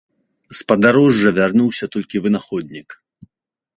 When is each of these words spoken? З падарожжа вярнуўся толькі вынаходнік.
З 0.59 0.65
падарожжа 0.71 1.33
вярнуўся 1.39 1.85
толькі 1.97 2.23
вынаходнік. 2.27 2.89